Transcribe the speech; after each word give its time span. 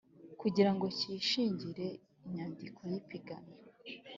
kugira 0.41 0.71
ngo 0.73 0.85
cyishingire 0.97 1.87
inyandiko 2.25 2.81
y 2.91 2.93
ipiganwa 3.01 3.57